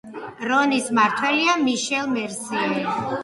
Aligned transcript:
რონის 0.51 0.87
მმართველია 0.95 1.55
მიშელ 1.67 2.09
მერსიე. 2.17 2.81